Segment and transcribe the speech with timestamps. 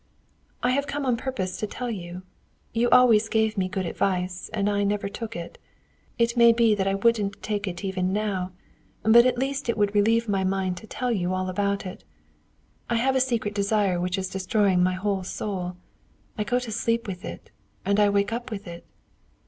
[0.63, 2.23] "I have come on purpose to tell you.
[2.73, 5.59] You always gave me good advice, and I never took it.
[6.17, 8.51] It may be that I wouldn't take it even now;
[9.03, 12.03] but at least it would relieve my mind to tell you all about it.
[12.89, 15.75] I have a secret desire which is destroying my whole soul:
[16.35, 17.51] I go to sleep with it,
[17.85, 18.83] and I wake up with it."